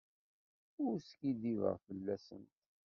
Ur 0.85 0.95
skiddibeɣ 1.07 1.75
fell-asent. 1.85 2.55